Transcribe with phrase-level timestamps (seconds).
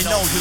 [0.00, 0.39] I know you